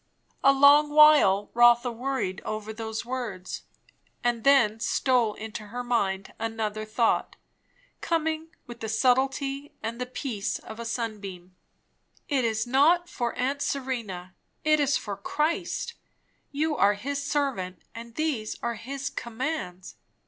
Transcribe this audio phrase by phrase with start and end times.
[0.43, 3.65] A long while Rotha worried over those words;
[4.23, 7.35] and then stole into her mind another thought,
[8.01, 11.55] coming with the subtlety and the peace of a sunbeam.
[12.27, 14.33] It is not for aunt Serena;
[14.63, 15.93] it is for Christ;
[16.51, 19.97] you are his servant, and these are his commands.